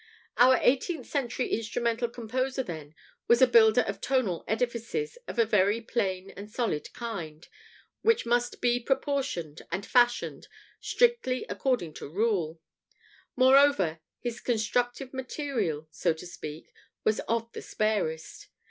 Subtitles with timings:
[0.35, 2.95] Our eighteenth century instrumental composer, then,
[3.27, 7.47] was a builder of tonal edifices of a very plain and solid kind,
[8.01, 10.47] which must be proportioned and fashioned
[10.79, 12.59] strictly according to rule.
[13.35, 16.73] Moreover, his constructive material, so to speak,
[17.03, 18.47] was of the sparest.